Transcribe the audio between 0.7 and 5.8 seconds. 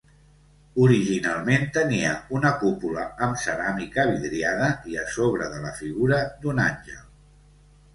Originalment tenia una cúpula amb ceràmica vidriada i a sobre de la